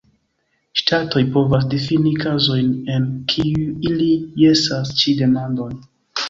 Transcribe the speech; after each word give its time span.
Ŝtatoj 0.79 1.21
povas 1.35 1.67
difini 1.73 2.13
kazojn, 2.23 2.71
en 2.95 3.05
kiuj 3.35 3.69
ili 3.91 4.09
jesas 4.45 4.95
ĉi 5.03 5.15
demandon. 5.23 5.79